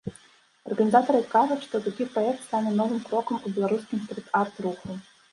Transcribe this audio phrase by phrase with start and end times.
[0.67, 4.97] Арганізатары кажуць, што такі праект стане новым крокам у беларускім стрыт-арт руху.